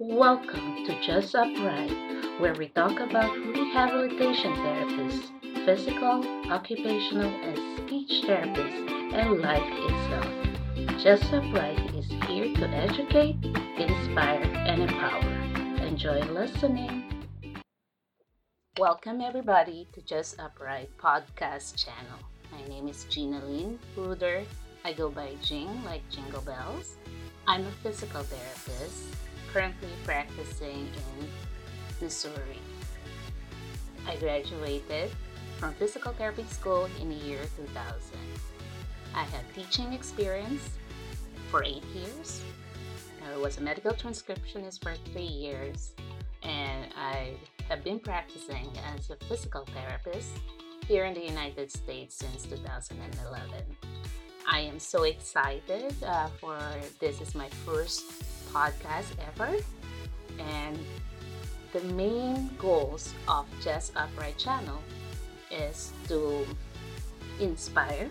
Welcome 0.00 0.84
to 0.86 1.00
Just 1.06 1.36
Upright, 1.36 2.40
where 2.40 2.52
we 2.54 2.66
talk 2.66 2.98
about 2.98 3.32
rehabilitation 3.32 4.52
therapists, 4.52 5.64
physical, 5.64 6.50
occupational, 6.50 7.30
and 7.30 7.78
speech 7.78 8.24
therapists, 8.24 8.90
and 9.14 9.40
life 9.40 9.62
itself. 9.62 11.00
Just 11.00 11.32
Upright 11.32 11.94
is 11.94 12.06
here 12.26 12.52
to 12.56 12.68
educate, 12.70 13.36
inspire, 13.78 14.42
and 14.42 14.82
empower. 14.82 15.86
Enjoy 15.86 16.20
listening. 16.22 17.24
Welcome, 18.76 19.20
everybody, 19.20 19.86
to 19.92 20.02
Just 20.02 20.40
Upright 20.40 20.90
podcast 20.98 21.76
channel. 21.76 22.18
My 22.50 22.66
name 22.66 22.88
is 22.88 23.04
Gina 23.04 23.40
Lynn 23.44 23.78
Ruder. 23.96 24.42
I 24.84 24.92
go 24.92 25.08
by 25.08 25.36
Jing, 25.40 25.84
like 25.84 26.02
Jingle 26.10 26.42
Bells. 26.42 26.96
I'm 27.46 27.64
a 27.64 27.70
physical 27.84 28.24
therapist 28.24 29.04
currently 29.54 29.88
practicing 30.02 30.88
in 31.20 31.28
Missouri. 32.00 32.58
I 34.04 34.16
graduated 34.16 35.12
from 35.58 35.74
physical 35.74 36.12
therapy 36.12 36.44
school 36.50 36.88
in 37.00 37.08
the 37.08 37.14
year 37.14 37.38
2000. 37.56 37.94
I 39.14 39.22
had 39.22 39.44
teaching 39.54 39.92
experience 39.92 40.70
for 41.52 41.62
eight 41.62 41.84
years. 41.94 42.42
I 43.32 43.36
was 43.38 43.58
a 43.58 43.60
medical 43.60 43.92
transcriptionist 43.92 44.82
for 44.82 44.94
three 45.12 45.22
years, 45.22 45.94
and 46.42 46.92
I 46.96 47.34
have 47.68 47.84
been 47.84 48.00
practicing 48.00 48.68
as 48.92 49.10
a 49.10 49.16
physical 49.26 49.64
therapist 49.66 50.32
here 50.88 51.04
in 51.04 51.14
the 51.14 51.24
United 51.24 51.70
States 51.70 52.16
since 52.16 52.42
2011. 52.42 53.46
I 54.50 54.58
am 54.58 54.80
so 54.80 55.04
excited 55.04 55.94
uh, 56.04 56.26
for 56.40 56.58
this 56.98 57.20
is 57.20 57.36
my 57.36 57.48
first 57.64 58.04
podcast 58.54 59.06
ever. 59.34 59.56
And 60.38 60.78
the 61.72 61.80
main 61.94 62.50
goals 62.56 63.12
of 63.26 63.46
Just 63.60 63.96
Upright 63.96 64.38
channel 64.38 64.80
is 65.50 65.92
to 66.08 66.46
inspire, 67.40 68.08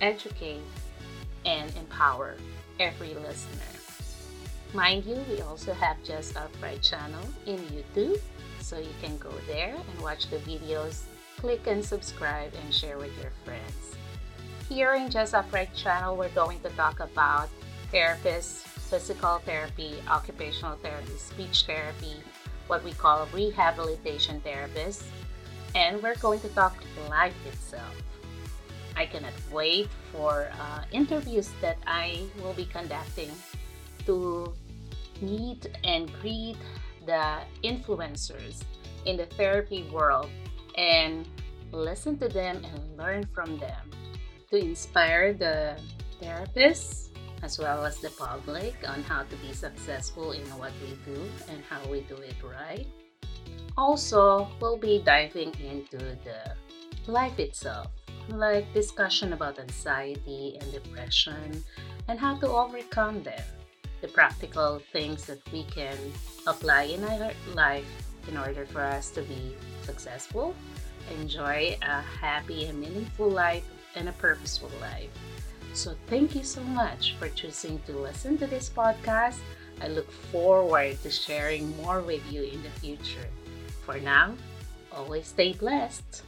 educate, 0.00 0.60
and 1.44 1.74
empower 1.76 2.36
every 2.78 3.14
listener. 3.14 3.62
Mind 4.74 5.04
you, 5.04 5.16
we 5.30 5.40
also 5.40 5.72
have 5.72 5.96
Just 6.04 6.36
Upright 6.36 6.82
channel 6.82 7.22
in 7.46 7.58
YouTube, 7.72 8.20
so 8.60 8.78
you 8.78 8.92
can 9.02 9.16
go 9.16 9.32
there 9.46 9.74
and 9.74 10.02
watch 10.02 10.28
the 10.28 10.38
videos, 10.38 11.04
click 11.38 11.66
and 11.66 11.82
subscribe, 11.82 12.52
and 12.62 12.74
share 12.74 12.98
with 12.98 13.12
your 13.22 13.32
friends. 13.44 13.96
Here 14.68 14.94
in 14.94 15.08
Just 15.08 15.34
Upright 15.34 15.74
channel, 15.74 16.16
we're 16.16 16.28
going 16.30 16.60
to 16.60 16.68
talk 16.70 17.00
about 17.00 17.48
therapists 17.92 18.65
physical 18.88 19.38
therapy, 19.44 19.94
occupational 20.08 20.76
therapy, 20.76 21.16
speech 21.18 21.64
therapy, 21.66 22.22
what 22.66 22.82
we 22.84 22.92
call 22.92 23.26
rehabilitation 23.32 24.40
therapists, 24.40 25.04
and 25.74 26.02
we're 26.02 26.16
going 26.16 26.40
to 26.40 26.48
talk 26.50 26.76
life 27.08 27.34
itself. 27.46 27.94
I 28.96 29.06
cannot 29.06 29.34
wait 29.52 29.88
for 30.10 30.48
uh, 30.58 30.84
interviews 30.90 31.50
that 31.60 31.76
I 31.86 32.24
will 32.42 32.54
be 32.54 32.64
conducting 32.64 33.30
to 34.06 34.54
meet 35.20 35.68
and 35.84 36.10
greet 36.20 36.56
the 37.04 37.40
influencers 37.62 38.62
in 39.04 39.16
the 39.16 39.26
therapy 39.26 39.84
world 39.92 40.30
and 40.76 41.28
listen 41.72 42.18
to 42.18 42.28
them 42.28 42.64
and 42.64 42.96
learn 42.96 43.26
from 43.34 43.58
them 43.58 43.90
to 44.50 44.56
inspire 44.56 45.34
the 45.34 45.76
therapists 46.22 47.05
as 47.42 47.58
well 47.58 47.84
as 47.84 47.98
the 47.98 48.10
public 48.10 48.74
on 48.88 49.02
how 49.02 49.22
to 49.22 49.36
be 49.36 49.52
successful 49.52 50.32
in 50.32 50.44
what 50.58 50.72
we 50.82 50.96
do 51.04 51.20
and 51.48 51.62
how 51.68 51.80
we 51.90 52.00
do 52.02 52.16
it 52.16 52.36
right. 52.42 52.86
Also, 53.76 54.48
we'll 54.60 54.78
be 54.78 55.02
diving 55.04 55.54
into 55.60 55.98
the 55.98 56.56
life 57.06 57.38
itself, 57.38 57.88
like 58.28 58.72
discussion 58.72 59.32
about 59.32 59.58
anxiety 59.58 60.56
and 60.60 60.72
depression 60.72 61.62
and 62.08 62.18
how 62.18 62.34
to 62.36 62.48
overcome 62.48 63.22
them. 63.22 63.42
The 64.00 64.08
practical 64.08 64.80
things 64.92 65.26
that 65.26 65.40
we 65.52 65.64
can 65.64 65.96
apply 66.46 66.84
in 66.84 67.04
our 67.04 67.32
life 67.54 67.86
in 68.28 68.36
order 68.36 68.66
for 68.66 68.80
us 68.80 69.10
to 69.10 69.22
be 69.22 69.54
successful, 69.82 70.54
enjoy 71.20 71.76
a 71.82 72.00
happy 72.00 72.66
and 72.66 72.80
meaningful 72.80 73.28
life, 73.28 73.64
and 73.94 74.08
a 74.08 74.12
purposeful 74.12 74.70
life. 74.80 75.10
So, 75.76 75.94
thank 76.06 76.34
you 76.34 76.42
so 76.42 76.62
much 76.72 77.16
for 77.18 77.28
choosing 77.28 77.78
to 77.84 77.92
listen 77.92 78.38
to 78.38 78.46
this 78.46 78.70
podcast. 78.70 79.36
I 79.82 79.88
look 79.88 80.10
forward 80.32 80.96
to 81.02 81.10
sharing 81.10 81.76
more 81.76 82.00
with 82.00 82.24
you 82.32 82.44
in 82.44 82.62
the 82.62 82.72
future. 82.80 83.28
For 83.84 84.00
now, 84.00 84.32
always 84.90 85.26
stay 85.26 85.52
blessed. 85.52 86.22